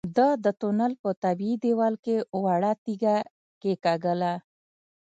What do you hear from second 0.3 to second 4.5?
د تونل په طبيعي دېوال کې وړه تيږه کېکاږله.